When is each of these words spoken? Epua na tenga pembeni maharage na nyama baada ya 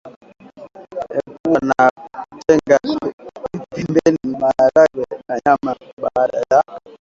Epua 1.17 1.59
na 1.67 1.85
tenga 2.47 2.77
pembeni 3.69 4.19
maharage 4.39 5.05
na 5.27 5.35
nyama 5.45 5.75
baada 6.01 6.43
ya 6.51 6.63